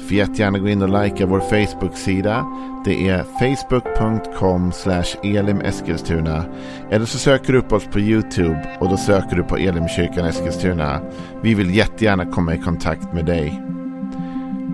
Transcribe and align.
Får 0.00 0.16
jättegärna 0.16 0.58
gå 0.58 0.68
in 0.68 0.82
och 0.82 1.02
likea 1.02 1.26
vår 1.26 1.40
Facebook-sida. 1.40 2.46
Det 2.84 3.08
är 3.08 3.22
facebook.com 3.22 4.72
elimeskilstuna. 5.22 6.44
Eller 6.90 7.06
så 7.06 7.18
söker 7.18 7.52
du 7.52 7.58
upp 7.58 7.72
oss 7.72 7.86
på 7.86 8.00
YouTube 8.00 8.76
och 8.80 8.88
då 8.88 8.96
söker 8.96 9.36
du 9.36 9.42
på 9.42 9.56
Elimkyrkan 9.56 10.26
Eskilstuna. 10.26 11.00
Vi 11.42 11.54
vill 11.54 11.74
jättegärna 11.74 12.26
komma 12.26 12.54
i 12.54 12.58
kontakt 12.58 13.12
med 13.12 13.26
dig. 13.26 13.62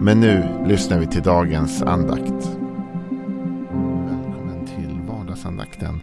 Men 0.01 0.21
nu 0.21 0.65
lyssnar 0.67 0.99
vi 0.99 1.07
till 1.07 1.23
dagens 1.23 1.83
andakt. 1.83 2.47
Välkommen 4.07 4.67
till 4.67 5.01
vardagsandakten. 5.09 6.01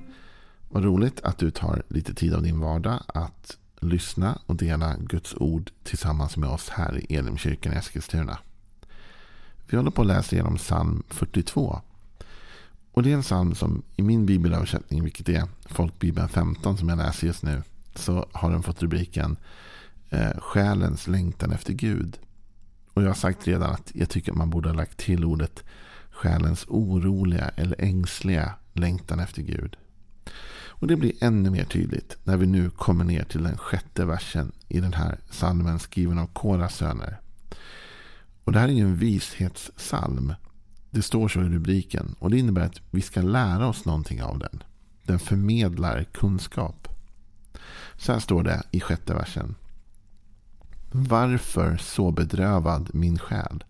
Vad 0.69 0.83
roligt 0.83 1.21
att 1.23 1.37
du 1.37 1.51
tar 1.51 1.83
lite 1.87 2.13
tid 2.13 2.33
av 2.33 2.43
din 2.43 2.59
vardag 2.59 2.99
att 3.07 3.57
lyssna 3.79 4.39
och 4.45 4.55
dela 4.55 4.95
Guds 4.99 5.35
ord 5.37 5.71
tillsammans 5.83 6.37
med 6.37 6.49
oss 6.49 6.69
här 6.69 6.97
i 6.97 7.15
Elimkyrkan 7.15 7.73
Eskilstuna. 7.73 8.37
Vi 9.73 9.77
håller 9.77 9.91
på 9.91 10.01
att 10.01 10.07
läsa 10.07 10.35
igenom 10.35 10.55
psalm 10.57 11.03
42. 11.09 11.81
Och 12.91 13.03
det 13.03 13.11
är 13.11 13.13
en 13.13 13.21
psalm 13.21 13.55
som 13.55 13.83
i 13.95 14.01
min 14.01 14.25
bibelöversättning, 14.25 15.03
vilket 15.03 15.29
är 15.29 15.43
folkbibeln 15.65 16.29
15 16.29 16.77
som 16.77 16.89
jag 16.89 16.97
läser 16.97 17.27
just 17.27 17.43
nu, 17.43 17.61
så 17.95 18.25
har 18.31 18.51
den 18.51 18.63
fått 18.63 18.81
rubriken 18.81 19.37
eh, 20.09 20.37
Själens 20.37 21.07
längtan 21.07 21.51
efter 21.51 21.73
Gud. 21.73 22.17
Och 22.93 23.03
jag 23.03 23.07
har 23.07 23.13
sagt 23.15 23.47
redan 23.47 23.71
att 23.71 23.91
jag 23.93 24.09
tycker 24.09 24.31
att 24.31 24.37
man 24.37 24.49
borde 24.49 24.69
ha 24.69 24.75
lagt 24.75 24.97
till 24.97 25.25
ordet 25.25 25.63
själens 26.11 26.65
oroliga 26.67 27.47
eller 27.47 27.81
ängsliga 27.81 28.53
längtan 28.73 29.19
efter 29.19 29.41
Gud. 29.41 29.77
Och 30.65 30.87
det 30.87 30.95
blir 30.95 31.13
ännu 31.21 31.49
mer 31.49 31.65
tydligt 31.65 32.17
när 32.23 32.37
vi 32.37 32.45
nu 32.45 32.69
kommer 32.69 33.03
ner 33.03 33.23
till 33.23 33.43
den 33.43 33.57
sjätte 33.57 34.05
versen 34.05 34.51
i 34.67 34.79
den 34.79 34.93
här 34.93 35.19
psalmen 35.29 35.79
skriven 35.79 36.19
av 36.19 36.27
Koras 36.27 36.75
söner. 36.75 37.19
Och 38.43 38.51
det 38.51 38.59
här 38.59 38.67
är 38.67 38.81
en 38.81 38.95
vishetssalm. 38.95 40.33
Det 40.89 41.01
står 41.01 41.27
så 41.27 41.41
i 41.41 41.49
rubriken. 41.49 42.15
Och 42.19 42.29
det 42.29 42.39
innebär 42.39 42.65
att 42.65 42.81
vi 42.91 43.01
ska 43.01 43.21
lära 43.21 43.67
oss 43.67 43.85
någonting 43.85 44.23
av 44.23 44.39
den. 44.39 44.63
Den 45.03 45.19
förmedlar 45.19 46.03
kunskap. 46.03 46.87
Så 47.97 48.13
här 48.13 48.19
står 48.19 48.43
det 48.43 48.63
i 48.71 48.79
sjätte 48.79 49.13
versen. 49.13 49.55
Varför 50.91 51.77
så 51.77 52.11
bedrövad 52.11 52.89
min 52.93 53.19
själ? 53.19 53.63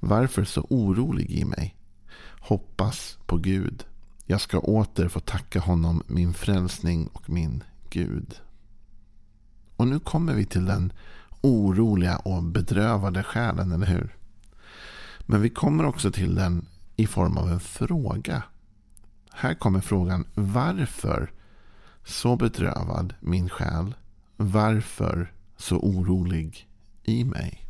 Varför 0.00 0.44
så 0.44 0.66
orolig 0.70 1.30
i 1.30 1.44
mig? 1.44 1.76
Hoppas 2.40 3.18
på 3.26 3.36
Gud. 3.36 3.84
Jag 4.26 4.40
ska 4.40 4.58
åter 4.58 5.08
få 5.08 5.20
tacka 5.20 5.60
honom 5.60 6.02
min 6.06 6.34
frälsning 6.34 7.06
och 7.12 7.30
min 7.30 7.64
Gud. 7.90 8.40
Och 9.76 9.88
nu 9.88 9.98
kommer 9.98 10.34
vi 10.34 10.44
till 10.44 10.64
den 10.64 10.92
oroliga 11.40 12.16
och 12.16 12.42
bedrövade 12.42 13.22
själen, 13.22 13.72
eller 13.72 13.86
hur? 13.86 14.16
Men 15.20 15.42
vi 15.42 15.50
kommer 15.50 15.84
också 15.84 16.10
till 16.10 16.34
den 16.34 16.66
i 16.96 17.06
form 17.06 17.36
av 17.36 17.50
en 17.50 17.60
fråga. 17.60 18.42
Här 19.30 19.54
kommer 19.54 19.80
frågan 19.80 20.26
varför 20.34 21.32
så 22.04 22.36
bedrövad 22.36 23.14
min 23.20 23.48
själ? 23.48 23.94
Varför 24.36 25.32
så 25.56 25.76
orolig 25.76 26.68
i 27.02 27.24
mig? 27.24 27.66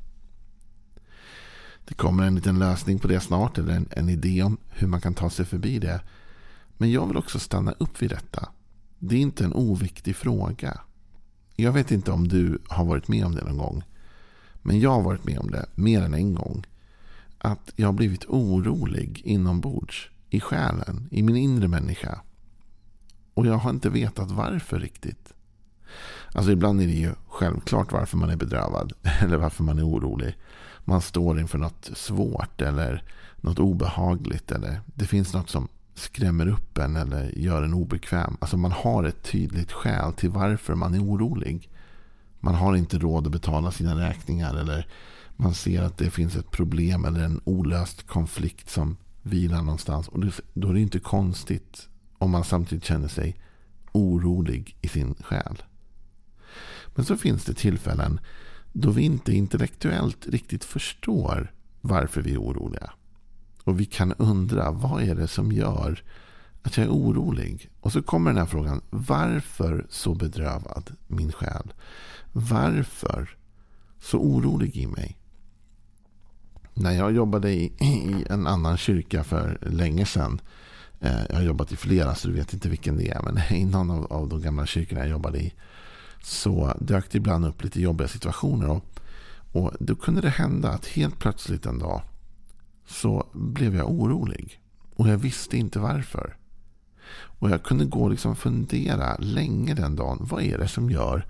Det 1.84 1.94
kommer 1.94 2.24
en 2.24 2.34
liten 2.34 2.58
lösning 2.58 2.98
på 2.98 3.08
det 3.08 3.20
snart, 3.20 3.58
eller 3.58 3.74
en, 3.74 3.88
en 3.90 4.08
idé 4.08 4.42
om 4.42 4.56
hur 4.68 4.86
man 4.88 5.00
kan 5.00 5.14
ta 5.14 5.30
sig 5.30 5.44
förbi 5.44 5.78
det. 5.78 6.00
Men 6.76 6.90
jag 6.90 7.06
vill 7.06 7.16
också 7.16 7.38
stanna 7.38 7.72
upp 7.72 8.02
vid 8.02 8.10
detta. 8.10 8.48
Det 8.98 9.16
är 9.16 9.20
inte 9.20 9.44
en 9.44 9.52
oviktig 9.52 10.16
fråga. 10.16 10.80
Jag 11.56 11.72
vet 11.72 11.90
inte 11.90 12.12
om 12.12 12.28
du 12.28 12.58
har 12.68 12.84
varit 12.84 13.08
med 13.08 13.26
om 13.26 13.34
det 13.34 13.44
någon 13.44 13.56
gång. 13.56 13.82
Men 14.62 14.80
jag 14.80 14.90
har 14.90 15.02
varit 15.02 15.24
med 15.24 15.38
om 15.38 15.50
det 15.50 15.66
mer 15.74 16.02
än 16.02 16.14
en 16.14 16.34
gång. 16.34 16.66
Att 17.38 17.72
jag 17.76 17.88
har 17.88 17.92
blivit 17.92 18.24
orolig 18.24 19.22
inombords. 19.24 20.10
I 20.30 20.40
själen. 20.40 21.08
I 21.10 21.22
min 21.22 21.36
inre 21.36 21.68
människa. 21.68 22.20
Och 23.34 23.46
jag 23.46 23.54
har 23.54 23.70
inte 23.70 23.90
vetat 23.90 24.30
varför 24.30 24.80
riktigt. 24.80 25.32
Alltså 26.32 26.52
ibland 26.52 26.80
är 26.80 26.86
det 26.86 26.92
ju 26.92 27.12
självklart 27.28 27.92
varför 27.92 28.16
man 28.16 28.30
är 28.30 28.36
bedrövad. 28.36 28.92
Eller 29.20 29.36
varför 29.36 29.64
man 29.64 29.78
är 29.78 29.86
orolig. 29.86 30.36
Man 30.84 31.00
står 31.00 31.40
inför 31.40 31.58
något 31.58 31.90
svårt 31.94 32.62
eller 32.62 33.04
något 33.36 33.58
obehagligt. 33.58 34.50
Eller 34.50 34.80
det 34.86 35.06
finns 35.06 35.34
något 35.34 35.50
som 35.50 35.68
skrämmer 35.98 36.48
upp 36.48 36.78
en 36.78 36.96
eller 36.96 37.38
gör 37.38 37.62
en 37.62 37.74
obekväm. 37.74 38.36
Alltså 38.40 38.56
man 38.56 38.72
har 38.72 39.04
ett 39.04 39.22
tydligt 39.22 39.72
skäl 39.72 40.12
till 40.12 40.30
varför 40.30 40.74
man 40.74 40.94
är 40.94 41.04
orolig. 41.04 41.70
Man 42.40 42.54
har 42.54 42.76
inte 42.76 42.98
råd 42.98 43.26
att 43.26 43.32
betala 43.32 43.70
sina 43.70 44.08
räkningar 44.08 44.54
eller 44.54 44.88
man 45.36 45.54
ser 45.54 45.82
att 45.82 45.98
det 45.98 46.10
finns 46.10 46.36
ett 46.36 46.50
problem 46.50 47.04
eller 47.04 47.20
en 47.20 47.40
olöst 47.44 48.06
konflikt 48.06 48.70
som 48.70 48.96
vilar 49.22 49.62
någonstans. 49.62 50.08
Och 50.08 50.20
då 50.54 50.68
är 50.68 50.74
det 50.74 50.80
inte 50.80 50.98
konstigt 50.98 51.88
om 52.18 52.30
man 52.30 52.44
samtidigt 52.44 52.84
känner 52.84 53.08
sig 53.08 53.36
orolig 53.92 54.76
i 54.80 54.88
sin 54.88 55.14
själ. 55.14 55.62
Men 56.94 57.04
så 57.04 57.16
finns 57.16 57.44
det 57.44 57.54
tillfällen 57.54 58.20
då 58.72 58.90
vi 58.90 59.02
inte 59.02 59.32
intellektuellt 59.32 60.26
riktigt 60.26 60.64
förstår 60.64 61.52
varför 61.80 62.22
vi 62.22 62.34
är 62.34 62.40
oroliga. 62.40 62.92
Och 63.66 63.80
vi 63.80 63.84
kan 63.84 64.12
undra, 64.12 64.70
vad 64.70 65.02
är 65.02 65.14
det 65.14 65.28
som 65.28 65.52
gör 65.52 66.02
att 66.62 66.76
jag 66.76 66.86
är 66.86 66.90
orolig? 66.90 67.70
Och 67.80 67.92
så 67.92 68.02
kommer 68.02 68.30
den 68.30 68.38
här 68.38 68.46
frågan, 68.46 68.80
varför 68.90 69.86
så 69.90 70.14
bedrövad 70.14 70.90
min 71.06 71.32
själ? 71.32 71.72
Varför 72.32 73.36
så 74.00 74.18
orolig 74.18 74.76
i 74.76 74.86
mig? 74.86 75.18
När 76.74 76.92
jag 76.92 77.12
jobbade 77.12 77.50
i, 77.50 77.64
i 77.64 78.24
en 78.30 78.46
annan 78.46 78.76
kyrka 78.76 79.24
för 79.24 79.58
länge 79.62 80.06
sedan. 80.06 80.40
Eh, 81.00 81.22
jag 81.28 81.36
har 81.36 81.42
jobbat 81.42 81.72
i 81.72 81.76
flera 81.76 82.14
så 82.14 82.28
du 82.28 82.34
vet 82.34 82.52
inte 82.52 82.68
vilken 82.68 82.96
det 82.96 83.08
är. 83.08 83.22
Men 83.22 83.38
i 83.56 83.64
någon 83.64 83.90
av, 83.90 84.12
av 84.12 84.28
de 84.28 84.42
gamla 84.42 84.66
kyrkorna 84.66 85.00
jag 85.00 85.10
jobbade 85.10 85.38
i. 85.38 85.52
Så 86.22 86.76
dök 86.80 87.10
det 87.10 87.18
ibland 87.18 87.46
upp 87.46 87.64
lite 87.64 87.80
jobbiga 87.80 88.08
situationer. 88.08 88.68
Och, 88.68 89.00
och 89.52 89.72
då 89.80 89.94
kunde 89.94 90.20
det 90.20 90.30
hända 90.30 90.70
att 90.70 90.86
helt 90.86 91.18
plötsligt 91.18 91.66
en 91.66 91.78
dag 91.78 92.02
så 92.86 93.26
blev 93.32 93.76
jag 93.76 93.90
orolig. 93.90 94.60
Och 94.94 95.08
jag 95.08 95.18
visste 95.18 95.56
inte 95.56 95.78
varför. 95.78 96.36
Och 97.38 97.50
jag 97.50 97.62
kunde 97.62 97.84
gå 97.84 98.02
och 98.02 98.10
liksom 98.10 98.36
fundera 98.36 99.16
länge 99.16 99.74
den 99.74 99.96
dagen. 99.96 100.18
Vad 100.20 100.42
är 100.42 100.58
det 100.58 100.68
som 100.68 100.90
gör 100.90 101.26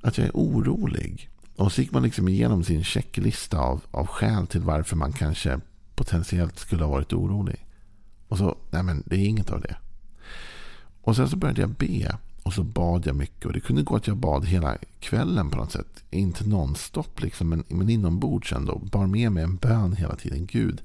att 0.00 0.18
jag 0.18 0.26
är 0.26 0.32
orolig? 0.34 1.30
Och 1.56 1.72
så 1.72 1.80
gick 1.80 1.92
man 1.92 2.02
liksom 2.02 2.28
igenom 2.28 2.64
sin 2.64 2.84
checklista 2.84 3.58
av, 3.58 3.84
av 3.90 4.06
skäl 4.06 4.46
till 4.46 4.60
varför 4.60 4.96
man 4.96 5.12
kanske 5.12 5.60
potentiellt 5.94 6.58
skulle 6.58 6.84
ha 6.84 6.90
varit 6.90 7.12
orolig. 7.12 7.66
Och 8.28 8.38
så, 8.38 8.56
nej 8.70 8.82
men 8.82 9.02
det 9.06 9.16
är 9.16 9.28
inget 9.28 9.50
av 9.50 9.60
det. 9.60 9.76
Och 11.02 11.16
sen 11.16 11.28
så 11.28 11.36
började 11.36 11.60
jag 11.60 11.70
be. 11.70 12.18
Och 12.48 12.54
så 12.54 12.62
bad 12.62 13.06
jag 13.06 13.16
mycket. 13.16 13.46
Och 13.46 13.52
det 13.52 13.60
kunde 13.60 13.82
gå 13.82 13.96
att 13.96 14.06
jag 14.06 14.16
bad 14.16 14.44
hela 14.44 14.76
kvällen 15.00 15.50
på 15.50 15.56
något 15.56 15.72
sätt. 15.72 16.04
Inte 16.10 16.48
nonstop 16.48 17.22
liksom. 17.22 17.48
Men, 17.48 17.64
men 17.68 17.90
inombords 17.90 18.52
ändå. 18.52 18.78
Bar 18.78 19.06
med 19.06 19.32
mig 19.32 19.42
en 19.42 19.56
bön 19.56 19.96
hela 19.96 20.16
tiden. 20.16 20.46
Gud, 20.46 20.82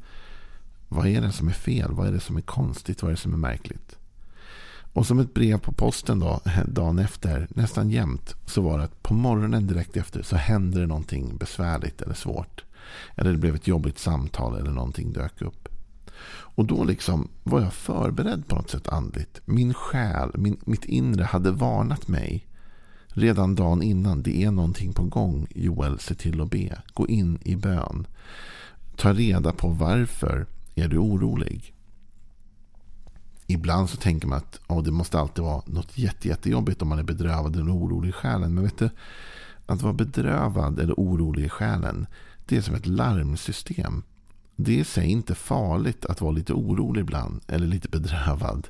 vad 0.87 1.07
är 1.07 1.21
det 1.21 1.31
som 1.31 1.47
är 1.47 1.53
fel? 1.53 1.91
Vad 1.91 2.07
är 2.07 2.11
det 2.11 2.19
som 2.19 2.37
är 2.37 2.41
konstigt? 2.41 3.01
Vad 3.01 3.11
är 3.11 3.15
det 3.15 3.21
som 3.21 3.33
är 3.33 3.37
märkligt? 3.37 3.97
Och 4.93 5.07
som 5.07 5.19
ett 5.19 5.33
brev 5.33 5.59
på 5.59 5.71
posten 5.71 6.19
då, 6.19 6.41
dagen 6.67 6.99
efter, 6.99 7.47
nästan 7.49 7.89
jämt, 7.89 8.35
så 8.45 8.61
var 8.61 8.77
det 8.77 8.83
att 8.83 9.03
på 9.03 9.13
morgonen 9.13 9.67
direkt 9.67 9.97
efter 9.97 10.23
så 10.23 10.35
hände 10.35 10.79
det 10.79 10.87
någonting 10.87 11.37
besvärligt 11.37 12.01
eller 12.01 12.15
svårt. 12.15 12.63
Eller 13.15 13.31
det 13.31 13.37
blev 13.37 13.55
ett 13.55 13.67
jobbigt 13.67 13.99
samtal 13.99 14.59
eller 14.59 14.71
någonting 14.71 15.13
dök 15.13 15.41
upp. 15.41 15.62
Och 16.55 16.65
då 16.65 16.83
liksom 16.83 17.27
var 17.43 17.61
jag 17.61 17.73
förberedd 17.73 18.47
på 18.47 18.55
något 18.55 18.69
sätt 18.69 18.87
andligt. 18.87 19.41
Min 19.45 19.73
själ, 19.73 20.31
min, 20.33 20.57
mitt 20.65 20.85
inre 20.85 21.23
hade 21.23 21.51
varnat 21.51 22.07
mig 22.07 22.47
redan 23.07 23.55
dagen 23.55 23.83
innan. 23.83 24.23
Det 24.23 24.43
är 24.43 24.51
någonting 24.51 24.93
på 24.93 25.03
gång. 25.03 25.47
Joel, 25.55 25.99
se 25.99 26.15
till 26.15 26.41
att 26.41 26.51
be. 26.51 26.81
Gå 26.93 27.07
in 27.07 27.39
i 27.41 27.55
bön. 27.55 28.07
Ta 28.95 29.13
reda 29.13 29.53
på 29.53 29.67
varför 29.67 30.45
är 30.75 30.87
du 30.87 30.97
orolig. 30.97 31.73
Ibland 33.47 33.89
så 33.89 33.97
tänker 33.97 34.27
man 34.27 34.37
att 34.37 34.59
oh, 34.67 34.83
det 34.83 34.91
måste 34.91 35.19
alltid 35.19 35.43
vara 35.43 35.63
något 35.65 35.97
jätte, 35.97 36.27
jättejobbigt 36.27 36.81
om 36.81 36.87
man 36.87 36.99
är 36.99 37.03
bedrövad 37.03 37.55
eller 37.55 37.71
orolig 37.71 38.09
i 38.09 38.11
själen. 38.11 38.53
Men 38.53 38.63
vet 38.63 38.77
du, 38.77 38.89
att 39.65 39.81
vara 39.81 39.93
bedrövad 39.93 40.79
eller 40.79 40.93
orolig 40.93 41.45
i 41.45 41.49
själen, 41.49 42.05
det 42.45 42.57
är 42.57 42.61
som 42.61 42.75
ett 42.75 42.85
larmsystem. 42.85 44.03
Det 44.55 44.75
är 44.75 44.79
i 44.79 44.83
sig 44.83 45.07
inte 45.07 45.35
farligt 45.35 46.05
att 46.05 46.21
vara 46.21 46.31
lite 46.31 46.53
orolig 46.53 47.01
ibland 47.01 47.41
eller 47.47 47.67
lite 47.67 47.89
bedrövad. 47.89 48.67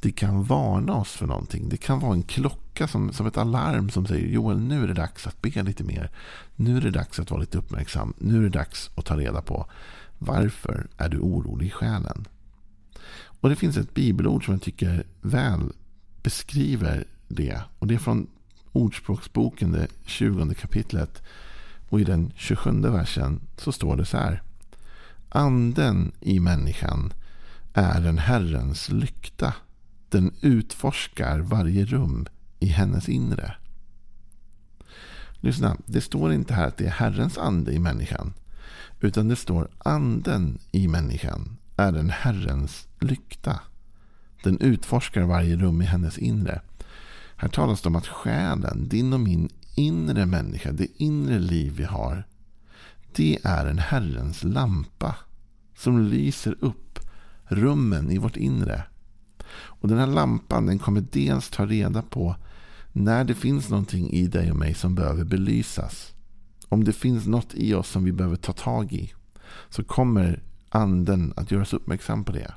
Det 0.00 0.12
kan 0.12 0.44
varna 0.44 0.94
oss 0.94 1.12
för 1.12 1.26
någonting. 1.26 1.68
Det 1.68 1.76
kan 1.76 2.00
vara 2.00 2.12
en 2.12 2.22
klocka 2.22 2.88
som, 2.88 3.12
som 3.12 3.26
ett 3.26 3.36
alarm 3.36 3.90
som 3.90 4.06
säger 4.06 4.28
Joel, 4.28 4.60
nu 4.60 4.82
är 4.82 4.88
det 4.88 4.94
dags 4.94 5.26
att 5.26 5.42
be 5.42 5.62
lite 5.62 5.84
mer. 5.84 6.10
Nu 6.56 6.76
är 6.76 6.80
det 6.80 6.90
dags 6.90 7.20
att 7.20 7.30
vara 7.30 7.40
lite 7.40 7.58
uppmärksam. 7.58 8.14
Nu 8.18 8.38
är 8.38 8.42
det 8.42 8.58
dags 8.58 8.90
att 8.94 9.04
ta 9.04 9.16
reda 9.16 9.42
på 9.42 9.66
varför 10.18 10.86
är 10.96 11.08
du 11.08 11.18
orolig 11.18 11.66
i 11.66 11.70
själen? 11.70 12.28
Och 13.40 13.48
det 13.48 13.56
finns 13.56 13.76
ett 13.76 13.94
bibelord 13.94 14.44
som 14.44 14.54
jag 14.54 14.62
tycker 14.62 15.04
väl 15.20 15.72
beskriver 16.22 17.04
det. 17.28 17.60
Och 17.78 17.86
det 17.86 17.94
är 17.94 17.98
från 17.98 18.26
Ordspråksboken, 18.72 19.72
det 19.72 19.88
20 20.06 20.54
kapitlet. 20.54 21.22
Och 21.88 22.00
i 22.00 22.04
den 22.04 22.32
27 22.36 22.80
versen 22.80 23.40
så 23.56 23.72
står 23.72 23.96
det 23.96 24.04
så 24.04 24.16
här. 24.16 24.42
Anden 25.34 26.12
i 26.20 26.40
människan 26.40 27.12
är 27.72 28.06
en 28.06 28.18
Herrens 28.18 28.88
lykta. 28.88 29.54
Den 30.08 30.34
utforskar 30.40 31.38
varje 31.38 31.84
rum 31.84 32.26
i 32.58 32.66
hennes 32.66 33.08
inre. 33.08 33.54
Lyssna, 35.32 35.76
det 35.86 36.00
står 36.00 36.32
inte 36.32 36.54
här 36.54 36.66
att 36.66 36.76
det 36.76 36.86
är 36.86 36.90
Herrens 36.90 37.38
ande 37.38 37.72
i 37.72 37.78
människan. 37.78 38.32
Utan 39.00 39.28
det 39.28 39.36
står 39.36 39.68
anden 39.78 40.58
i 40.72 40.88
människan 40.88 41.56
är 41.76 41.92
en 41.92 42.10
Herrens 42.10 42.86
lykta. 43.00 43.60
Den 44.42 44.60
utforskar 44.60 45.22
varje 45.22 45.56
rum 45.56 45.82
i 45.82 45.84
hennes 45.84 46.18
inre. 46.18 46.60
Här 47.36 47.48
talas 47.48 47.82
det 47.82 47.88
om 47.88 47.96
att 47.96 48.06
själen, 48.06 48.88
din 48.88 49.12
och 49.12 49.20
min 49.20 49.48
inre 49.74 50.26
människa, 50.26 50.72
det 50.72 51.02
inre 51.02 51.38
liv 51.38 51.72
vi 51.76 51.84
har. 51.84 52.24
Det 53.14 53.38
är 53.44 53.66
en 53.66 53.78
Herrens 53.78 54.44
lampa 54.44 55.16
som 55.76 56.02
lyser 56.02 56.56
upp 56.60 56.98
rummen 57.44 58.10
i 58.10 58.18
vårt 58.18 58.36
inre. 58.36 58.84
Och 59.54 59.88
Den 59.88 59.98
här 59.98 60.06
lampan 60.06 60.66
den 60.66 60.78
kommer 60.78 61.04
dels 61.12 61.50
ta 61.50 61.66
reda 61.66 62.02
på 62.02 62.36
när 62.92 63.24
det 63.24 63.34
finns 63.34 63.70
någonting 63.70 64.10
i 64.10 64.26
dig 64.26 64.50
och 64.50 64.56
mig 64.56 64.74
som 64.74 64.94
behöver 64.94 65.24
belysas. 65.24 66.12
Om 66.68 66.84
det 66.84 66.92
finns 66.92 67.26
något 67.26 67.54
i 67.54 67.74
oss 67.74 67.88
som 67.88 68.04
vi 68.04 68.12
behöver 68.12 68.36
ta 68.36 68.52
tag 68.52 68.92
i. 68.92 69.12
Så 69.68 69.84
kommer 69.84 70.42
anden 70.68 71.32
att 71.36 71.50
göra 71.50 71.62
oss 71.62 71.72
uppmärksam 71.72 72.24
på 72.24 72.32
det. 72.32 72.54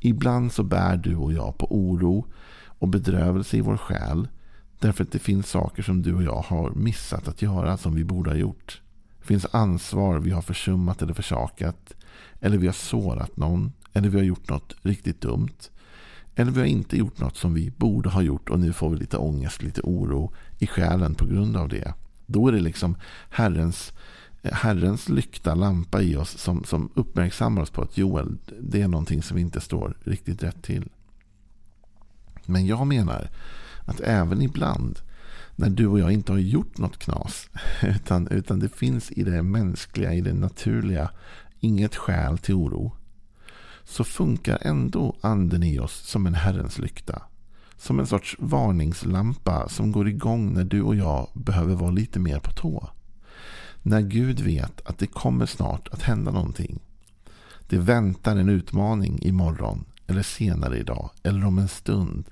Ibland 0.00 0.52
så 0.52 0.62
bär 0.62 0.96
du 0.96 1.16
och 1.16 1.32
jag 1.32 1.58
på 1.58 1.66
oro 1.70 2.26
och 2.64 2.88
bedrövelse 2.88 3.56
i 3.56 3.60
vår 3.60 3.76
själ. 3.76 4.28
Därför 4.78 5.04
att 5.04 5.12
det 5.12 5.18
finns 5.18 5.50
saker 5.50 5.82
som 5.82 6.02
du 6.02 6.14
och 6.14 6.22
jag 6.22 6.40
har 6.40 6.70
missat 6.70 7.28
att 7.28 7.42
göra 7.42 7.76
som 7.76 7.94
vi 7.94 8.04
borde 8.04 8.30
ha 8.30 8.36
gjort. 8.36 8.80
Det 9.26 9.34
finns 9.34 9.46
ansvar 9.50 10.18
vi 10.18 10.30
har 10.30 10.42
försummat 10.42 11.02
eller 11.02 11.14
försakat. 11.14 11.94
Eller 12.40 12.58
vi 12.58 12.66
har 12.66 12.74
sårat 12.74 13.36
någon. 13.36 13.72
Eller 13.92 14.08
vi 14.08 14.16
har 14.16 14.24
gjort 14.24 14.48
något 14.48 14.76
riktigt 14.82 15.20
dumt. 15.20 15.70
Eller 16.34 16.52
vi 16.52 16.60
har 16.60 16.66
inte 16.66 16.96
gjort 16.96 17.18
något 17.18 17.36
som 17.36 17.54
vi 17.54 17.70
borde 17.70 18.08
ha 18.08 18.22
gjort 18.22 18.48
och 18.48 18.60
nu 18.60 18.72
får 18.72 18.90
vi 18.90 18.96
lite 18.96 19.16
ångest, 19.16 19.62
lite 19.62 19.80
oro 19.80 20.32
i 20.58 20.66
själen 20.66 21.14
på 21.14 21.26
grund 21.26 21.56
av 21.56 21.68
det. 21.68 21.94
Då 22.26 22.48
är 22.48 22.52
det 22.52 22.60
liksom 22.60 22.96
Herrens, 23.30 23.92
eh, 24.42 24.52
Herrens 24.52 25.08
lykta, 25.08 25.54
lampa 25.54 26.02
i 26.02 26.16
oss 26.16 26.38
som, 26.38 26.64
som 26.64 26.90
uppmärksammar 26.94 27.62
oss 27.62 27.70
på 27.70 27.82
att 27.82 27.98
Joel, 27.98 28.38
det 28.60 28.82
är 28.82 28.88
någonting 28.88 29.22
som 29.22 29.38
inte 29.38 29.60
står 29.60 29.96
riktigt 30.04 30.42
rätt 30.42 30.62
till. 30.62 30.88
Men 32.44 32.66
jag 32.66 32.86
menar 32.86 33.30
att 33.84 34.00
även 34.00 34.42
ibland 34.42 35.00
när 35.56 35.70
du 35.70 35.86
och 35.86 36.00
jag 36.00 36.12
inte 36.12 36.32
har 36.32 36.38
gjort 36.38 36.78
något 36.78 36.98
knas 36.98 37.48
utan, 37.82 38.28
utan 38.28 38.58
det 38.58 38.68
finns 38.68 39.12
i 39.12 39.22
det 39.22 39.42
mänskliga, 39.42 40.14
i 40.14 40.20
det 40.20 40.32
naturliga 40.32 41.10
inget 41.60 41.96
skäl 41.96 42.38
till 42.38 42.54
oro 42.54 42.92
så 43.84 44.04
funkar 44.04 44.58
ändå 44.60 45.16
anden 45.20 45.62
i 45.62 45.78
oss 45.78 46.08
som 46.08 46.26
en 46.26 46.34
Herrens 46.34 46.78
lykta. 46.78 47.22
Som 47.76 48.00
en 48.00 48.06
sorts 48.06 48.36
varningslampa 48.38 49.68
som 49.68 49.92
går 49.92 50.08
igång 50.08 50.52
när 50.52 50.64
du 50.64 50.82
och 50.82 50.96
jag 50.96 51.28
behöver 51.34 51.74
vara 51.74 51.90
lite 51.90 52.18
mer 52.18 52.38
på 52.38 52.52
tå. 52.52 52.88
När 53.82 54.00
Gud 54.00 54.40
vet 54.40 54.86
att 54.86 54.98
det 54.98 55.06
kommer 55.06 55.46
snart 55.46 55.88
att 55.88 56.02
hända 56.02 56.30
någonting. 56.30 56.78
Det 57.68 57.78
väntar 57.78 58.36
en 58.36 58.48
utmaning 58.48 59.18
imorgon 59.22 59.84
eller 60.06 60.22
senare 60.22 60.78
idag 60.78 61.10
eller 61.22 61.46
om 61.46 61.58
en 61.58 61.68
stund. 61.68 62.24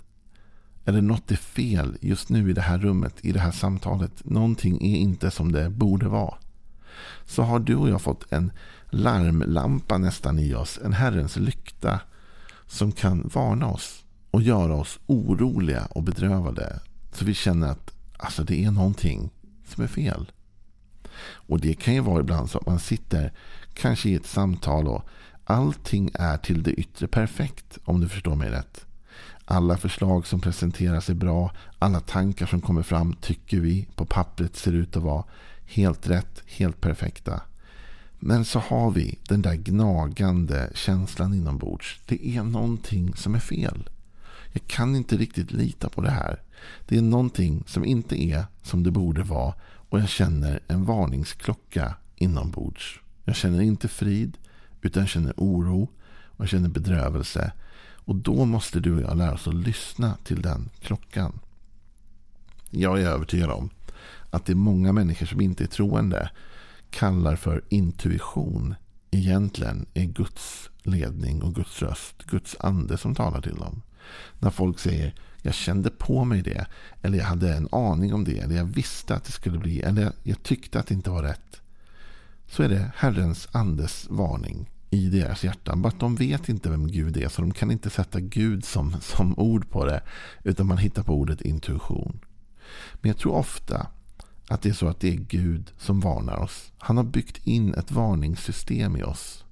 Eller 0.84 1.02
något 1.02 1.30
är 1.30 1.36
fel 1.36 1.96
just 2.00 2.28
nu 2.28 2.50
i 2.50 2.52
det 2.52 2.60
här 2.60 2.78
rummet, 2.78 3.14
i 3.20 3.32
det 3.32 3.40
här 3.40 3.52
samtalet. 3.52 4.24
Någonting 4.24 4.94
är 4.94 4.96
inte 4.96 5.30
som 5.30 5.52
det 5.52 5.70
borde 5.70 6.08
vara. 6.08 6.34
Så 7.24 7.42
har 7.42 7.58
du 7.58 7.74
och 7.74 7.88
jag 7.88 8.02
fått 8.02 8.32
en 8.32 8.52
larmlampa 8.90 9.98
nästan 9.98 10.38
i 10.38 10.54
oss. 10.54 10.80
En 10.84 10.92
Herrens 10.92 11.36
lykta 11.36 12.00
som 12.66 12.92
kan 12.92 13.30
varna 13.34 13.66
oss 13.66 14.04
och 14.30 14.42
göra 14.42 14.74
oss 14.74 14.98
oroliga 15.06 15.86
och 15.90 16.02
bedrövade. 16.02 16.80
Så 17.12 17.24
vi 17.24 17.34
känner 17.34 17.68
att 17.68 17.94
alltså, 18.16 18.44
det 18.44 18.64
är 18.64 18.70
någonting 18.70 19.30
som 19.66 19.84
är 19.84 19.88
fel. 19.88 20.32
Och 21.24 21.60
det 21.60 21.74
kan 21.74 21.94
ju 21.94 22.00
vara 22.00 22.20
ibland 22.20 22.50
så 22.50 22.58
att 22.58 22.66
man 22.66 22.78
sitter 22.78 23.32
kanske 23.74 24.08
i 24.08 24.14
ett 24.14 24.26
samtal 24.26 24.88
och 24.88 25.08
allting 25.44 26.10
är 26.14 26.36
till 26.36 26.62
det 26.62 26.72
yttre 26.72 27.06
perfekt. 27.06 27.78
Om 27.84 28.00
du 28.00 28.08
förstår 28.08 28.34
mig 28.34 28.50
rätt. 28.50 28.86
Alla 29.44 29.76
förslag 29.76 30.26
som 30.26 30.40
presenteras 30.40 31.08
är 31.08 31.14
bra. 31.14 31.52
Alla 31.78 32.00
tankar 32.00 32.46
som 32.46 32.60
kommer 32.60 32.82
fram 32.82 33.16
tycker 33.20 33.60
vi 33.60 33.88
på 33.94 34.06
pappret 34.06 34.56
ser 34.56 34.72
ut 34.72 34.96
att 34.96 35.02
vara 35.02 35.24
helt 35.64 36.08
rätt, 36.08 36.42
helt 36.46 36.80
perfekta. 36.80 37.40
Men 38.18 38.44
så 38.44 38.58
har 38.58 38.90
vi 38.90 39.18
den 39.28 39.42
där 39.42 39.54
gnagande 39.54 40.70
känslan 40.74 41.34
inombords. 41.34 42.00
Det 42.06 42.28
är 42.28 42.42
någonting 42.42 43.14
som 43.16 43.34
är 43.34 43.38
fel. 43.38 43.88
Jag 44.52 44.66
kan 44.66 44.96
inte 44.96 45.16
riktigt 45.16 45.52
lita 45.52 45.88
på 45.88 46.00
det 46.00 46.10
här. 46.10 46.42
Det 46.86 46.96
är 46.96 47.02
någonting 47.02 47.64
som 47.66 47.84
inte 47.84 48.22
är 48.22 48.44
som 48.62 48.82
det 48.82 48.90
borde 48.90 49.22
vara 49.22 49.54
och 49.88 50.00
jag 50.00 50.08
känner 50.08 50.60
en 50.68 50.84
varningsklocka 50.84 51.94
inombords. 52.16 53.00
Jag 53.24 53.36
känner 53.36 53.60
inte 53.60 53.88
frid 53.88 54.36
utan 54.82 55.02
jag 55.02 55.08
känner 55.10 55.34
oro 55.36 55.88
och 56.36 56.40
jag 56.40 56.48
känner 56.48 56.68
bedrövelse. 56.68 57.52
Och 58.04 58.16
då 58.16 58.44
måste 58.44 58.80
du 58.80 58.94
och 58.94 59.02
jag 59.02 59.16
lära 59.16 59.34
oss 59.34 59.48
att 59.48 59.54
lyssna 59.54 60.16
till 60.24 60.42
den 60.42 60.70
klockan. 60.80 61.40
Jag 62.70 63.00
är 63.00 63.06
övertygad 63.06 63.50
om 63.50 63.70
att 64.30 64.46
det 64.46 64.54
många 64.54 64.92
människor 64.92 65.26
som 65.26 65.40
inte 65.40 65.64
är 65.64 65.68
troende 65.68 66.30
kallar 66.90 67.36
för 67.36 67.64
intuition 67.68 68.74
egentligen 69.10 69.86
är 69.94 70.04
Guds 70.04 70.70
ledning 70.82 71.42
och 71.42 71.54
Guds 71.54 71.82
röst, 71.82 72.26
Guds 72.26 72.56
ande 72.60 72.98
som 72.98 73.14
talar 73.14 73.40
till 73.40 73.54
dem. 73.54 73.82
När 74.38 74.50
folk 74.50 74.78
säger 74.78 75.14
jag 75.42 75.54
kände 75.54 75.90
på 75.90 76.24
mig 76.24 76.42
det, 76.42 76.66
eller 77.02 77.18
jag 77.18 77.24
hade 77.24 77.54
en 77.54 77.68
aning 77.72 78.14
om 78.14 78.24
det, 78.24 78.38
eller 78.38 78.56
jag 78.56 78.64
visste 78.64 79.14
att 79.14 79.24
det 79.24 79.32
skulle 79.32 79.58
bli, 79.58 79.80
eller 79.80 80.12
jag 80.22 80.42
tyckte 80.42 80.80
att 80.80 80.86
det 80.86 80.94
inte 80.94 81.10
var 81.10 81.22
rätt. 81.22 81.60
Så 82.46 82.62
är 82.62 82.68
det 82.68 82.92
Herrens 82.96 83.48
andes 83.52 84.06
varning 84.10 84.70
i 84.94 85.08
deras 85.08 85.44
hjärtan. 85.44 85.82
Bara 85.82 85.88
att 85.88 86.00
de 86.00 86.16
vet 86.16 86.48
inte 86.48 86.70
vem 86.70 86.88
Gud 86.88 87.16
är, 87.16 87.28
så 87.28 87.40
de 87.40 87.52
kan 87.52 87.70
inte 87.70 87.90
sätta 87.90 88.20
Gud 88.20 88.64
som, 88.64 88.96
som 89.00 89.38
ord 89.38 89.70
på 89.70 89.84
det. 89.84 90.02
Utan 90.44 90.66
man 90.66 90.78
hittar 90.78 91.02
på 91.02 91.14
ordet 91.14 91.40
intuition. 91.40 92.20
Men 92.94 93.08
jag 93.08 93.18
tror 93.18 93.34
ofta 93.34 93.86
att 94.48 94.62
det 94.62 94.68
är 94.68 94.72
så 94.72 94.88
att 94.88 95.00
det 95.00 95.08
är 95.08 95.16
Gud 95.16 95.70
som 95.78 96.00
varnar 96.00 96.36
oss. 96.36 96.72
Han 96.78 96.96
har 96.96 97.04
byggt 97.04 97.46
in 97.46 97.74
ett 97.74 97.90
varningssystem 97.90 98.96
i 98.96 99.02
oss 99.02 99.44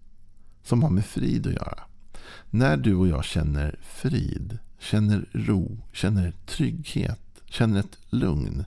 som 0.63 0.83
har 0.83 0.91
med 0.91 1.05
frid 1.05 1.47
att 1.47 1.53
göra. 1.53 1.79
När 2.51 2.77
du 2.77 2.95
och 2.95 3.09
jag 3.09 3.25
känner 3.25 3.79
frid, 3.83 4.59
känner 4.79 5.29
ro, 5.33 5.79
känner 5.93 6.33
trygghet, 6.47 7.21
känner 7.45 7.81
ett 7.81 7.99
lugn. 8.09 8.65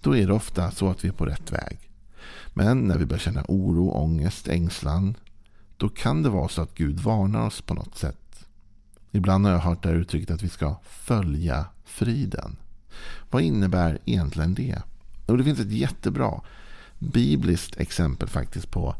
Då 0.00 0.16
är 0.16 0.26
det 0.26 0.32
ofta 0.32 0.70
så 0.70 0.90
att 0.90 1.04
vi 1.04 1.08
är 1.08 1.12
på 1.12 1.26
rätt 1.26 1.52
väg. 1.52 1.90
Men 2.54 2.80
när 2.80 2.98
vi 2.98 3.06
börjar 3.06 3.20
känna 3.20 3.44
oro, 3.48 3.90
ångest, 3.90 4.48
ängslan. 4.48 5.14
Då 5.80 5.88
kan 5.88 6.22
det 6.22 6.28
vara 6.28 6.48
så 6.48 6.62
att 6.62 6.74
Gud 6.74 7.00
varnar 7.00 7.46
oss 7.46 7.60
på 7.60 7.74
något 7.74 7.96
sätt. 7.98 8.46
Ibland 9.10 9.46
har 9.46 9.52
jag 9.52 9.60
hört 9.60 9.82
det 9.82 9.88
här 9.88 9.96
uttrycket 9.96 10.30
att 10.30 10.42
vi 10.42 10.48
ska 10.48 10.76
följa 10.84 11.66
friden. 11.84 12.56
Vad 13.30 13.42
innebär 13.42 13.98
egentligen 14.04 14.54
det? 14.54 14.82
Och 15.26 15.38
det 15.38 15.44
finns 15.44 15.60
ett 15.60 15.72
jättebra 15.72 16.40
bibliskt 16.98 17.76
exempel 17.76 18.28
faktiskt 18.28 18.70
på 18.70 18.94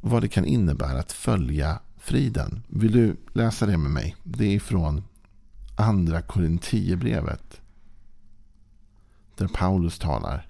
vad 0.00 0.22
det 0.22 0.28
kan 0.28 0.44
innebära 0.44 0.98
att 0.98 1.12
följa 1.12 1.80
friden. 1.98 2.62
Vill 2.68 2.92
du 2.92 3.16
läsa 3.32 3.66
det 3.66 3.78
med 3.78 3.90
mig? 3.90 4.16
Det 4.24 4.54
är 4.54 4.60
från 4.60 5.02
andra 5.76 6.22
Korintierbrevet. 6.22 7.60
Där 9.36 9.48
Paulus 9.48 9.98
talar. 9.98 10.48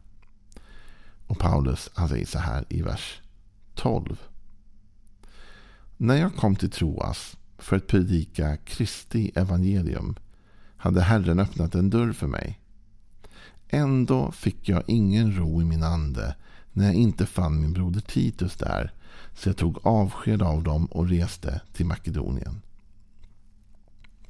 Och 1.27 1.39
Paulus 1.39 1.91
han 1.95 2.09
säger 2.09 2.27
så 2.27 2.39
här 2.39 2.65
i 2.69 2.83
vers 2.83 3.21
12. 3.75 4.30
När 6.03 6.17
jag 6.17 6.37
kom 6.37 6.57
till 6.57 6.71
Troas 6.71 7.37
för 7.59 7.77
att 7.77 7.87
predika 7.87 8.57
Kristi 8.57 9.33
evangelium 9.35 10.17
hade 10.77 11.03
Herren 11.03 11.41
öppnat 11.41 11.75
en 11.75 11.91
dörr 11.91 12.13
för 12.13 12.27
mig. 12.27 12.61
Ändå 13.69 14.33
fick 14.33 14.69
jag 14.69 14.83
ingen 14.87 15.37
ro 15.37 15.63
i 15.63 15.65
min 15.65 15.83
ande 15.83 16.37
när 16.73 16.85
jag 16.85 16.95
inte 16.95 17.27
fann 17.27 17.61
min 17.61 17.73
broder 17.73 18.01
Titus 18.01 18.57
där. 18.57 18.93
Så 19.35 19.49
jag 19.49 19.57
tog 19.57 19.87
avsked 19.87 20.43
av 20.43 20.63
dem 20.63 20.87
och 20.87 21.09
reste 21.09 21.61
till 21.73 21.87
Makedonien. 21.87 22.63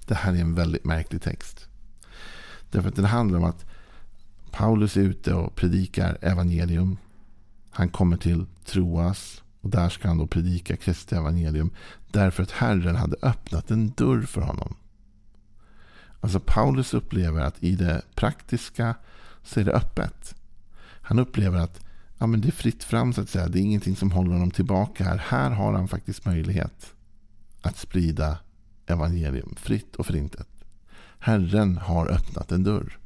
Det 0.06 0.14
här 0.14 0.32
är 0.32 0.40
en 0.40 0.54
väldigt 0.54 0.84
märklig 0.84 1.22
text. 1.22 1.68
Därför 2.70 2.88
att 2.88 2.96
den 2.96 3.04
handlar 3.04 3.38
om 3.38 3.44
att 3.44 3.64
Paulus 4.50 4.96
är 4.96 5.00
ute 5.00 5.34
och 5.34 5.54
predikar 5.54 6.18
evangelium. 6.20 6.96
Han 7.70 7.88
kommer 7.88 8.16
till 8.16 8.46
Troas 8.64 9.42
och 9.60 9.70
där 9.70 9.88
ska 9.88 10.08
han 10.08 10.18
då 10.18 10.26
predika 10.26 10.76
Kristi 10.76 11.14
evangelium. 11.14 11.70
Därför 12.10 12.42
att 12.42 12.50
Herren 12.50 12.96
hade 12.96 13.16
öppnat 13.22 13.70
en 13.70 13.90
dörr 13.90 14.22
för 14.22 14.40
honom. 14.40 14.74
Alltså 16.20 16.40
Paulus 16.40 16.94
upplever 16.94 17.40
att 17.40 17.62
i 17.62 17.76
det 17.76 18.02
praktiska 18.14 18.94
så 19.42 19.60
är 19.60 19.64
det 19.64 19.72
öppet. 19.72 20.34
Han 21.02 21.18
upplever 21.18 21.58
att 21.58 21.80
ja, 22.18 22.26
men 22.26 22.40
det 22.40 22.48
är 22.48 22.52
fritt 22.52 22.84
fram 22.84 23.12
så 23.12 23.20
att 23.20 23.28
säga. 23.28 23.48
Det 23.48 23.58
är 23.58 23.62
ingenting 23.62 23.96
som 23.96 24.12
håller 24.12 24.32
honom 24.32 24.50
tillbaka 24.50 25.04
här. 25.04 25.16
Här 25.16 25.50
har 25.50 25.72
han 25.72 25.88
faktiskt 25.88 26.24
möjlighet 26.24 26.94
att 27.62 27.78
sprida 27.78 28.38
evangelium 28.86 29.54
fritt 29.56 29.96
och 29.96 30.06
förintet. 30.06 30.48
Herren 31.18 31.78
har 31.78 32.06
öppnat 32.06 32.52
en 32.52 32.64
dörr. 32.64 32.98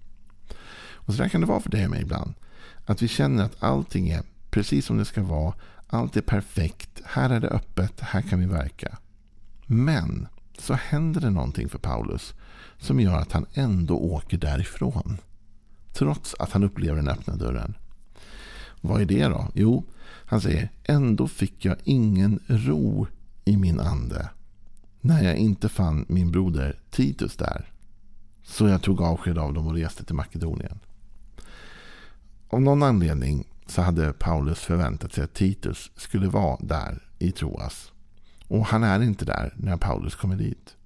Och 0.93 1.15
så 1.15 1.23
där 1.23 1.29
kan 1.29 1.41
det 1.41 1.47
vara 1.47 1.61
för 1.61 1.71
dig 1.71 1.85
och 1.85 1.91
mig 1.91 2.03
ibland. 2.03 2.35
Att 2.87 3.03
vi 3.03 3.09
känner 3.09 3.45
att 3.45 3.63
allting 3.63 4.09
är 4.09 4.23
precis 4.51 4.87
som 4.87 4.99
det 4.99 5.05
ska 5.05 5.23
vara. 5.23 5.55
Allt 5.95 6.17
är 6.17 6.21
perfekt. 6.21 7.01
Här 7.05 7.31
är 7.31 7.41
det 7.41 7.49
öppet. 7.49 8.01
Här 8.01 8.23
kan 8.23 8.41
vi 8.41 8.47
verka. 8.47 8.99
Men 9.67 10.27
så 10.59 10.75
händer 10.75 11.21
det 11.21 11.31
någonting 11.31 11.69
för 11.69 11.79
Paulus 11.79 12.35
som 12.79 13.01
gör 13.01 13.19
att 13.19 13.33
han 13.33 13.47
ändå 13.55 13.99
åker 13.99 14.39
därifrån. 14.39 15.19
Trots 15.93 16.35
att 16.39 16.53
han 16.53 16.65
upplever 16.65 16.97
den 16.97 17.09
öppna 17.09 17.37
dörren. 17.37 17.75
Vad 18.81 19.01
är 19.01 19.05
det 19.05 19.25
då? 19.25 19.49
Jo, 19.55 19.85
han 20.27 20.41
säger 20.41 20.71
ändå 20.85 21.29
fick 21.29 21.65
jag 21.65 21.77
ingen 21.85 22.41
ro 22.47 23.07
i 23.45 23.57
min 23.57 23.81
ande 23.81 24.29
när 25.01 25.23
jag 25.23 25.37
inte 25.37 25.69
fann 25.69 26.05
min 26.09 26.31
broder 26.31 26.79
Titus 26.91 27.37
där. 27.37 27.71
Så 28.43 28.69
jag 28.69 28.83
tog 28.83 29.01
avsked 29.01 29.39
av 29.39 29.55
dem 29.55 29.67
och 29.67 29.75
reste 29.75 30.05
till 30.05 30.15
Makedonien. 30.15 30.79
Av 32.49 32.63
någon 32.63 32.83
anledning 32.83 33.47
så 33.67 33.83
hade 33.83 34.13
Paulus 34.13 34.59
förväntat 34.59 35.13
sig 35.13 35.25
att 35.25 35.35
Titus 35.35 35.91
skulle 35.97 36.29
vara 36.29 36.59
där 36.61 37.03
i 37.19 37.33
Troas. 37.33 37.93
Och 38.49 38.67
han 38.67 38.83
är 38.83 39.03
inte 39.03 39.25
där 39.25 39.55
när 39.57 39.77
Paulus 39.77 40.15
kommer 40.15 40.37
dit. 40.37 40.77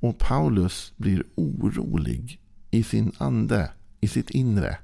Och 0.00 0.18
Paulus 0.18 0.92
blir 0.96 1.22
orolig 1.34 2.40
i 2.70 2.82
sin 2.82 3.12
ande, 3.18 3.70
i 4.00 4.08
sitt 4.08 4.30
inre. 4.30 4.78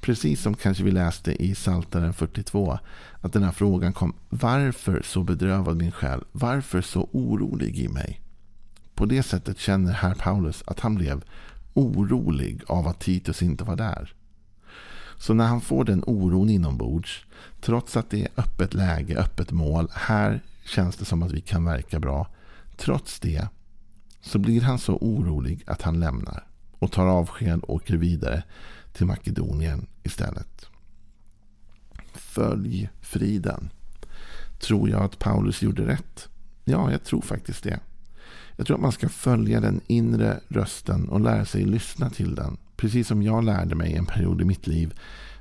Precis 0.00 0.42
som 0.42 0.54
kanske 0.54 0.84
vi 0.84 0.90
läste 0.90 1.44
i 1.44 1.54
Saltaren 1.54 2.12
42. 2.12 2.78
Att 3.20 3.32
den 3.32 3.42
här 3.42 3.52
frågan 3.52 3.92
kom. 3.92 4.14
Varför 4.28 5.02
så 5.04 5.22
bedrövad 5.22 5.76
min 5.76 5.92
själ? 5.92 6.24
Varför 6.32 6.80
så 6.80 7.08
orolig 7.12 7.78
i 7.78 7.88
mig? 7.88 8.20
På 8.94 9.06
det 9.06 9.22
sättet 9.22 9.58
känner 9.58 9.92
herr 9.92 10.14
Paulus 10.14 10.62
att 10.66 10.80
han 10.80 10.94
blev 10.94 11.24
orolig 11.74 12.62
av 12.66 12.88
att 12.88 13.00
Titus 13.00 13.42
inte 13.42 13.64
var 13.64 13.76
där. 13.76 14.14
Så 15.18 15.34
när 15.34 15.46
han 15.46 15.60
får 15.60 15.84
den 15.84 16.04
oron 16.06 16.50
inombords, 16.50 17.26
trots 17.60 17.96
att 17.96 18.10
det 18.10 18.22
är 18.22 18.28
öppet 18.36 18.74
läge, 18.74 19.16
öppet 19.16 19.50
mål, 19.50 19.88
här 19.92 20.42
känns 20.64 20.96
det 20.96 21.04
som 21.04 21.22
att 21.22 21.32
vi 21.32 21.40
kan 21.40 21.64
verka 21.64 22.00
bra. 22.00 22.26
Trots 22.76 23.20
det 23.20 23.48
så 24.20 24.38
blir 24.38 24.60
han 24.60 24.78
så 24.78 24.96
orolig 24.96 25.62
att 25.66 25.82
han 25.82 26.00
lämnar 26.00 26.46
och 26.78 26.92
tar 26.92 27.06
avsked 27.06 27.60
och 27.62 27.74
åker 27.74 27.96
vidare 27.96 28.42
till 28.92 29.06
Makedonien 29.06 29.86
istället. 30.02 30.66
Följ 32.14 32.90
friden. 33.00 33.70
Tror 34.58 34.90
jag 34.90 35.02
att 35.02 35.18
Paulus 35.18 35.62
gjorde 35.62 35.86
rätt? 35.86 36.28
Ja, 36.64 36.90
jag 36.90 37.04
tror 37.04 37.20
faktiskt 37.20 37.64
det. 37.64 37.80
Jag 38.56 38.66
tror 38.66 38.76
att 38.76 38.82
man 38.82 38.92
ska 38.92 39.08
följa 39.08 39.60
den 39.60 39.80
inre 39.86 40.40
rösten 40.48 41.08
och 41.08 41.20
lära 41.20 41.44
sig 41.44 41.64
lyssna 41.64 42.10
till 42.10 42.34
den. 42.34 42.56
Precis 42.78 43.08
som 43.08 43.22
jag 43.22 43.44
lärde 43.44 43.74
mig 43.74 43.94
en 43.94 44.06
period 44.06 44.40
i 44.40 44.44
mitt 44.44 44.66
liv. 44.66 44.94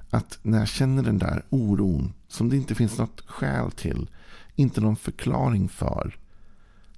Att 0.10 0.39
när 0.41 0.60
jag 0.60 0.67
känner 0.67 1.03
den 1.03 1.17
där 1.17 1.44
oron 1.50 2.13
som 2.27 2.50
det 2.50 2.58
inte 2.58 2.75
finns 2.75 2.98
något 2.98 3.22
skäl 3.25 3.72
till. 3.72 4.10
Inte 4.56 4.82
någon 4.82 4.96
förklaring 4.96 5.70
för. 5.70 6.17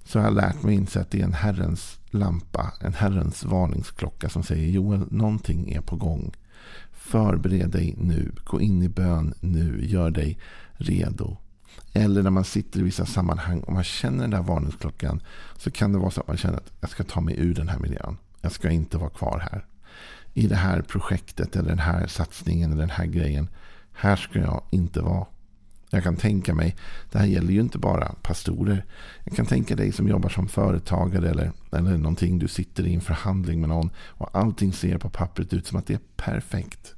Så 0.04 0.18
har 0.18 0.24
jag 0.24 0.34
lärt 0.34 0.62
mig 0.62 0.74
inse 0.74 1.00
att 1.00 1.10
det 1.10 1.20
är 1.20 1.24
en 1.24 1.32
Herrens 1.32 1.98
lampa. 2.10 2.72
En 2.80 2.94
Herrens 2.94 3.44
varningsklocka 3.44 4.28
som 4.28 4.42
säger 4.42 4.68
Joel, 4.70 5.06
någonting 5.10 5.72
är 5.72 5.80
på 5.80 5.96
gång. 5.96 6.32
Förbered 6.92 7.70
dig 7.70 7.94
nu. 7.98 8.32
Gå 8.44 8.60
in 8.60 8.82
i 8.82 8.88
bön 8.88 9.34
nu. 9.40 9.86
Gör 9.86 10.10
dig 10.10 10.38
redo. 10.72 11.36
Eller 11.92 12.22
när 12.22 12.30
man 12.30 12.44
sitter 12.44 12.80
i 12.80 12.82
vissa 12.82 13.06
sammanhang 13.06 13.60
och 13.60 13.72
man 13.72 13.84
känner 13.84 14.20
den 14.20 14.30
där 14.30 14.42
varningsklockan. 14.42 15.22
Så 15.56 15.70
kan 15.70 15.92
det 15.92 15.98
vara 15.98 16.10
så 16.10 16.20
att 16.20 16.28
man 16.28 16.36
känner 16.36 16.56
att 16.56 16.72
jag 16.80 16.90
ska 16.90 17.04
ta 17.04 17.20
mig 17.20 17.34
ur 17.38 17.54
den 17.54 17.68
här 17.68 17.78
miljön. 17.78 18.16
Jag 18.40 18.52
ska 18.52 18.70
inte 18.70 18.98
vara 18.98 19.10
kvar 19.10 19.48
här. 19.52 19.64
I 20.34 20.46
det 20.46 20.56
här 20.56 20.82
projektet 20.82 21.56
eller 21.56 21.68
den 21.68 21.78
här 21.78 22.06
satsningen 22.06 22.72
eller 22.72 22.80
den 22.80 22.90
här 22.90 23.06
grejen. 23.06 23.48
Här 23.92 24.16
ska 24.16 24.38
jag 24.38 24.62
inte 24.70 25.00
vara. 25.00 25.26
Jag 25.90 26.02
kan 26.02 26.16
tänka 26.16 26.54
mig, 26.54 26.76
det 27.12 27.18
här 27.18 27.26
gäller 27.26 27.52
ju 27.52 27.60
inte 27.60 27.78
bara 27.78 28.14
pastorer. 28.22 28.84
Jag 29.24 29.36
kan 29.36 29.46
tänka 29.46 29.76
dig 29.76 29.92
som 29.92 30.08
jobbar 30.08 30.28
som 30.28 30.48
företagare 30.48 31.30
eller, 31.30 31.52
eller 31.72 31.96
någonting. 31.96 32.38
Du 32.38 32.48
sitter 32.48 32.86
i 32.86 32.94
en 32.94 33.00
förhandling 33.00 33.60
med 33.60 33.68
någon 33.68 33.90
och 33.98 34.36
allting 34.36 34.72
ser 34.72 34.98
på 34.98 35.10
pappret 35.10 35.52
ut 35.52 35.66
som 35.66 35.78
att 35.78 35.86
det 35.86 35.94
är 35.94 36.00
perfekt. 36.16 36.94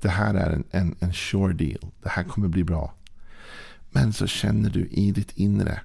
Det 0.00 0.08
här 0.08 0.34
är 0.34 0.50
en, 0.50 0.64
en, 0.70 0.94
en 1.00 1.12
sure 1.12 1.52
deal. 1.52 1.90
Det 2.02 2.08
här 2.08 2.24
kommer 2.24 2.48
bli 2.48 2.64
bra. 2.64 2.94
Men 3.90 4.12
så 4.12 4.26
känner 4.26 4.70
du 4.70 4.86
i 4.86 5.12
ditt 5.12 5.32
inre 5.32 5.80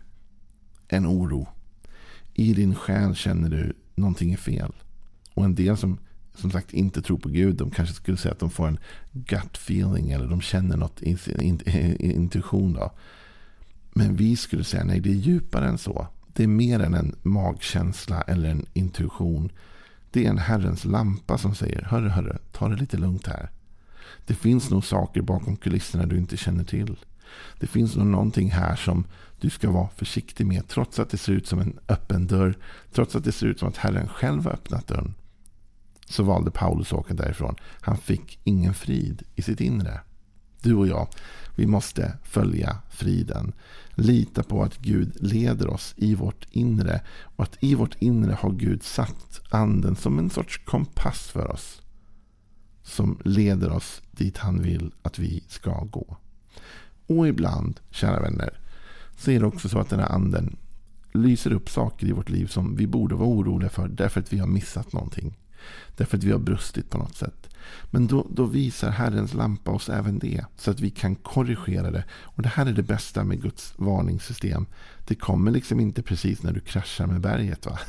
en 0.88 1.08
oro. 1.08 1.48
I 2.34 2.54
din 2.54 2.76
själ 2.76 3.16
känner 3.16 3.50
du 3.50 3.74
någonting 3.96 4.34
är 4.34 4.38
fel. 4.38 4.74
Och 5.34 5.46
en 5.46 5.56
del 5.56 5.78
som 5.78 5.98
som 6.38 6.52
sagt 6.52 6.74
inte 6.74 7.02
tror 7.02 7.18
på 7.18 7.30
Gud. 7.30 7.56
De 7.56 7.72
kanske 7.72 7.96
skulle 7.96 8.18
säga 8.18 8.32
att 8.32 8.40
de 8.40 8.50
får 8.50 8.68
en 8.68 8.80
gut 9.14 9.58
feeling. 9.58 10.12
Eller 10.12 10.28
de 10.28 10.42
känner 10.42 10.78
något 10.78 11.02
i 11.02 11.18
sin 11.18 11.62
intuition. 12.00 12.74
Då. 12.74 12.92
Men 13.94 14.16
vi 14.16 14.36
skulle 14.36 14.64
säga 14.64 14.84
nej, 14.84 15.00
det 15.00 15.10
är 15.10 15.14
djupare 15.14 15.68
än 15.68 15.78
så. 15.78 16.08
Det 16.34 16.44
är 16.44 16.48
mer 16.48 16.80
än 16.80 16.94
en 16.94 17.16
magkänsla 17.24 18.22
eller 18.22 18.50
en 18.50 18.66
intuition. 18.74 19.52
Det 20.12 20.26
är 20.26 20.30
en 20.30 20.38
Herrens 20.38 20.86
lampa 20.86 21.38
som 21.38 21.56
säger, 21.56 21.82
hörru, 21.82 22.10
hörru, 22.10 22.38
ta 22.52 22.70
det 22.70 22.76
lite 22.76 22.98
lugnt 22.98 23.28
här. 23.28 23.50
Det 24.26 24.34
finns 24.34 24.70
nog 24.70 24.86
saker 24.86 25.22
bakom 25.22 25.56
kulisserna 25.56 26.06
du 26.06 26.18
inte 26.18 26.38
känner 26.38 26.64
till. 26.64 26.98
Det 27.60 27.68
finns 27.68 27.96
nog 27.96 28.08
någonting 28.08 28.52
här 28.52 28.76
som 28.76 29.06
du 29.40 29.50
ska 29.50 29.72
vara 29.72 29.90
försiktig 29.96 30.46
med. 30.46 30.68
Trots 30.68 31.00
att 31.00 31.10
det 31.10 31.18
ser 31.18 31.34
ut 31.34 31.48
som 31.48 31.60
en 31.60 31.80
öppen 31.88 32.28
dörr. 32.28 32.58
Trots 32.92 33.16
att 33.16 33.24
det 33.24 33.32
ser 33.32 33.48
ut 33.48 33.60
som 33.60 33.68
att 33.68 33.78
Herren 33.78 34.08
själv 34.08 34.44
har 34.44 34.52
öppnat 34.52 34.88
dörren. 34.88 35.14
Så 36.10 36.24
valde 36.24 36.52
Paulus 36.52 36.94
att 36.94 37.00
åka 37.00 37.14
därifrån. 37.14 37.56
Han 37.82 37.98
fick 37.98 38.40
ingen 38.44 38.74
frid 38.74 39.24
i 39.36 39.42
sitt 39.42 39.62
inre. 39.62 40.00
Du 40.62 40.74
och 40.74 40.88
jag, 40.88 41.08
vi 41.56 41.68
måste 41.68 42.18
följa 42.24 42.78
friden. 42.90 43.54
Lita 43.90 44.44
på 44.44 44.64
att 44.64 44.78
Gud 44.78 45.18
leder 45.20 45.68
oss 45.68 45.94
i 45.98 46.16
vårt 46.16 46.48
inre. 46.52 47.02
Och 47.24 47.44
att 47.44 47.58
i 47.60 47.76
vårt 47.76 47.96
inre 48.00 48.38
har 48.40 48.52
Gud 48.52 48.84
satt 48.84 49.42
anden 49.50 49.96
som 49.96 50.20
en 50.20 50.30
sorts 50.30 50.66
kompass 50.66 51.30
för 51.30 51.52
oss 51.52 51.82
som 52.88 53.18
leder 53.26 53.72
oss 53.72 54.02
dit 54.12 54.38
han 54.38 54.62
vill 54.62 54.92
att 55.02 55.20
vi 55.20 55.44
ska 55.48 55.84
gå. 55.84 56.18
Och 57.08 57.28
ibland, 57.28 57.80
kära 57.90 58.22
vänner, 58.22 58.60
så 59.18 59.32
är 59.32 59.40
det 59.40 59.46
också 59.46 59.70
så 59.70 59.80
att 59.80 59.90
den 59.90 60.00
här 60.00 60.12
anden 60.12 60.56
lyser 61.12 61.54
upp 61.54 61.70
saker 61.70 62.08
i 62.08 62.12
vårt 62.12 62.30
liv 62.30 62.48
som 62.48 62.76
vi 62.76 62.88
borde 62.88 63.16
vara 63.16 63.30
oroliga 63.30 63.70
för 63.70 63.88
därför 63.88 64.20
att 64.20 64.34
vi 64.34 64.38
har 64.38 64.48
missat 64.48 64.94
någonting. 64.94 65.38
Därför 65.96 66.18
att 66.18 66.24
vi 66.24 66.32
har 66.32 66.40
brustit 66.40 66.90
på 66.90 66.98
något 66.98 67.16
sätt. 67.16 67.50
Men 67.92 68.08
då, 68.08 68.28
då 68.30 68.46
visar 68.46 68.90
Herrens 68.90 69.34
lampa 69.34 69.72
oss 69.72 69.90
även 69.90 70.20
det. 70.20 70.46
Så 70.58 70.72
att 70.72 70.80
vi 70.80 70.90
kan 70.90 71.16
korrigera 71.16 71.92
det. 71.92 72.04
Och 72.12 72.44
det 72.44 72.50
här 72.50 72.66
är 72.66 72.74
det 72.74 72.84
bästa 72.84 73.24
med 73.24 73.42
Guds 73.42 73.74
varningssystem. 73.78 74.66
Det 75.08 75.16
kommer 75.16 75.52
liksom 75.52 75.80
inte 75.80 76.02
precis 76.02 76.44
när 76.44 76.54
du 76.54 76.60
kraschar 76.60 77.08
med 77.08 77.22
berget. 77.22 77.66
va? 77.66 77.80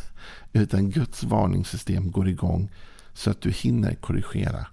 Utan 0.52 0.90
Guds 0.90 1.24
varningssystem 1.24 2.10
går 2.10 2.28
igång 2.28 2.70
så 3.14 3.30
att 3.30 3.40
du 3.40 3.50
hinner 3.50 3.94
korrigera. 3.94 4.66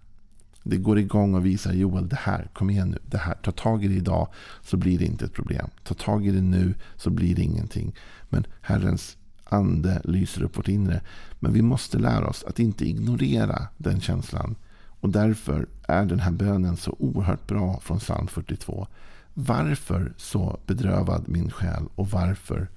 Det 0.64 0.78
går 0.78 1.00
igång 1.00 1.36
och 1.36 1.46
visar 1.46 1.74
Joel, 1.74 2.10
det 2.10 2.16
här, 2.16 2.50
kom 2.54 2.70
igen 2.70 2.90
nu, 2.90 2.98
det 3.06 3.18
här, 3.18 3.34
ta 3.34 3.52
tag 3.52 3.86
i 3.86 3.88
det 3.88 3.94
idag 3.94 4.28
så 4.62 4.78
blir 4.78 5.00
det 5.00 5.06
inte 5.06 5.26
ett 5.26 5.34
problem. 5.34 5.70
Ta 5.84 5.94
tag 5.94 6.28
i 6.28 6.32
det 6.32 6.42
nu 6.42 6.74
så 6.96 7.10
blir 7.10 7.36
det 7.36 7.42
ingenting. 7.42 7.96
Men 8.30 8.48
Herrens 8.62 9.18
ande 9.46 10.02
lyser 10.04 10.44
upp 10.44 10.58
vårt 10.58 10.68
inre. 10.68 11.02
Men 11.40 11.54
vi 11.54 11.62
måste 11.62 11.98
lära 11.98 12.28
oss 12.28 12.44
att 12.44 12.60
inte 12.60 12.86
ignorera 12.86 13.68
den 13.78 14.02
känslan. 14.02 14.56
Och 15.00 15.10
därför 15.10 15.68
är 15.88 16.06
den 16.06 16.20
här 16.20 16.32
bönen 16.32 16.78
så 16.78 16.96
oerhört 17.00 17.48
bra 17.48 17.80
från 17.80 18.00
psalm 18.00 18.28
42. 18.28 18.88
Varför 19.34 20.14
så 20.18 20.60
bedrövad 20.66 21.30
min 21.30 21.52
själ 21.52 21.84
och 21.96 22.10
varför 22.10 22.68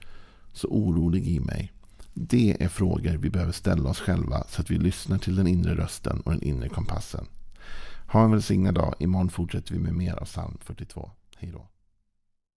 så 0.52 0.68
orolig 0.68 1.26
i 1.26 1.40
mig? 1.40 1.72
Det 2.14 2.62
är 2.62 2.68
frågor 2.68 3.16
vi 3.16 3.30
behöver 3.30 3.52
ställa 3.52 3.90
oss 3.90 4.00
själva 4.00 4.44
så 4.48 4.60
att 4.60 4.70
vi 4.70 4.78
lyssnar 4.78 5.18
till 5.18 5.36
den 5.36 5.46
inre 5.46 5.74
rösten 5.74 6.20
och 6.20 6.32
den 6.32 6.42
inre 6.42 6.68
kompassen. 6.68 7.26
Ha 8.12 8.24
en 8.24 8.30
välsignad 8.30 8.74
dag. 8.74 8.94
Imorgon 8.98 9.30
fortsätter 9.30 9.72
vi 9.72 9.78
med 9.78 9.94
mer 9.94 10.14
av 10.14 10.24
psalm 10.24 10.58
42. 10.60 11.10
Hej 11.36 11.50
då. 11.52 11.66